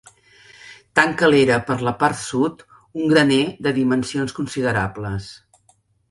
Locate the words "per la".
1.67-1.91